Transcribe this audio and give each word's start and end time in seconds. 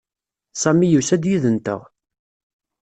Sami 0.61 0.87
yusa-d 0.89 1.23
yid-nteɣ. 1.29 1.81